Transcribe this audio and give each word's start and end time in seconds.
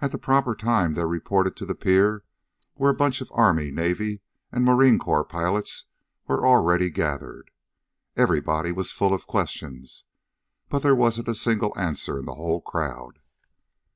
At 0.00 0.12
the 0.12 0.18
proper 0.18 0.54
time 0.54 0.92
they 0.92 1.04
reported 1.04 1.56
to 1.56 1.66
the 1.66 1.74
pier 1.74 2.22
where 2.74 2.92
a 2.92 2.94
bunch 2.94 3.20
of 3.20 3.32
Army, 3.34 3.72
Navy, 3.72 4.20
and 4.52 4.64
Marine 4.64 4.96
Corps 4.96 5.24
pilots 5.24 5.86
were 6.28 6.46
already 6.46 6.88
gathered. 6.88 7.50
Everybody 8.16 8.70
was 8.70 8.92
full 8.92 9.12
of 9.12 9.26
questions, 9.26 10.04
but 10.68 10.82
there 10.82 10.94
wasn't 10.94 11.26
a 11.26 11.34
single 11.34 11.76
answer 11.76 12.16
in 12.16 12.26
the 12.26 12.36
whole 12.36 12.60
crowd. 12.60 13.18